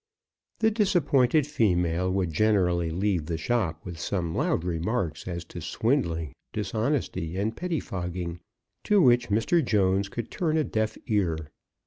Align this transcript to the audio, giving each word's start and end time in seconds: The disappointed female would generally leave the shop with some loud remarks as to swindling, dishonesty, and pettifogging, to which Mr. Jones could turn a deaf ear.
The 0.61 0.71
disappointed 0.71 1.45
female 1.45 2.11
would 2.11 2.31
generally 2.33 2.89
leave 2.89 3.27
the 3.27 3.37
shop 3.37 3.85
with 3.85 3.99
some 3.99 4.33
loud 4.33 4.63
remarks 4.63 5.27
as 5.27 5.45
to 5.53 5.61
swindling, 5.61 6.33
dishonesty, 6.53 7.37
and 7.37 7.55
pettifogging, 7.55 8.39
to 8.85 8.99
which 8.99 9.29
Mr. 9.29 9.63
Jones 9.63 10.09
could 10.09 10.31
turn 10.31 10.57
a 10.57 10.63
deaf 10.63 10.97
ear. 11.05 11.51